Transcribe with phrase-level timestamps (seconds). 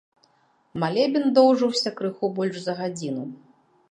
[0.83, 3.23] Малебен доўжыўся крыху больш за гадзіну.